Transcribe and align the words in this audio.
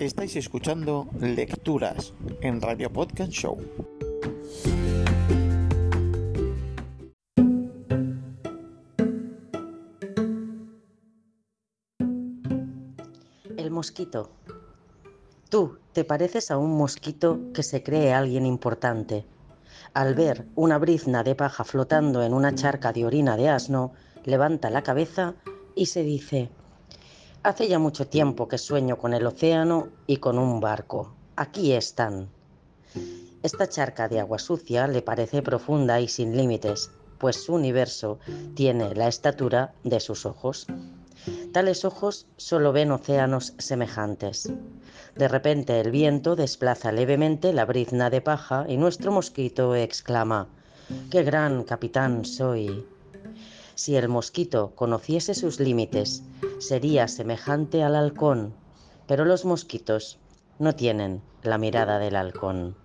Estáis 0.00 0.34
escuchando 0.34 1.08
Lecturas 1.20 2.14
en 2.40 2.62
Radio 2.62 2.90
Podcast 2.90 3.30
Show. 3.32 3.58
El 13.58 13.70
mosquito. 13.70 14.30
Tú 15.50 15.76
te 15.92 16.04
pareces 16.04 16.50
a 16.50 16.56
un 16.56 16.78
mosquito 16.78 17.38
que 17.52 17.62
se 17.62 17.82
cree 17.82 18.14
alguien 18.14 18.46
importante. 18.46 19.26
Al 19.92 20.14
ver 20.14 20.46
una 20.54 20.78
brizna 20.78 21.22
de 21.22 21.34
paja 21.34 21.64
flotando 21.64 22.22
en 22.22 22.32
una 22.32 22.54
charca 22.54 22.94
de 22.94 23.04
orina 23.04 23.36
de 23.36 23.50
asno, 23.50 23.92
levanta 24.24 24.70
la 24.70 24.82
cabeza 24.82 25.34
y 25.74 25.86
se 25.86 26.02
dice, 26.04 26.50
Hace 27.42 27.68
ya 27.68 27.78
mucho 27.78 28.06
tiempo 28.06 28.48
que 28.48 28.58
sueño 28.58 28.98
con 28.98 29.14
el 29.14 29.26
océano 29.26 29.88
y 30.06 30.18
con 30.18 30.38
un 30.38 30.60
barco. 30.60 31.14
Aquí 31.36 31.72
están. 31.72 32.28
Esta 33.42 33.66
charca 33.66 34.08
de 34.08 34.20
agua 34.20 34.38
sucia 34.38 34.86
le 34.86 35.00
parece 35.00 35.40
profunda 35.40 36.00
y 36.02 36.08
sin 36.08 36.36
límites, 36.36 36.90
pues 37.16 37.42
su 37.42 37.54
universo 37.54 38.18
tiene 38.54 38.94
la 38.94 39.08
estatura 39.08 39.72
de 39.84 40.00
sus 40.00 40.26
ojos. 40.26 40.66
Tales 41.50 41.86
ojos 41.86 42.26
solo 42.36 42.72
ven 42.72 42.92
océanos 42.92 43.54
semejantes. 43.56 44.52
De 45.16 45.26
repente 45.26 45.80
el 45.80 45.90
viento 45.90 46.36
desplaza 46.36 46.92
levemente 46.92 47.54
la 47.54 47.64
brizna 47.64 48.10
de 48.10 48.20
paja 48.20 48.66
y 48.68 48.76
nuestro 48.76 49.12
mosquito 49.12 49.74
exclama, 49.74 50.48
¡Qué 51.10 51.22
gran 51.22 51.64
capitán 51.64 52.26
soy! 52.26 52.84
Si 53.80 53.96
el 53.96 54.10
mosquito 54.10 54.74
conociese 54.74 55.34
sus 55.34 55.58
límites, 55.58 56.22
sería 56.58 57.08
semejante 57.08 57.82
al 57.82 57.96
halcón, 57.96 58.52
pero 59.06 59.24
los 59.24 59.46
mosquitos 59.46 60.18
no 60.58 60.74
tienen 60.74 61.22
la 61.42 61.56
mirada 61.56 61.98
del 61.98 62.16
halcón. 62.16 62.76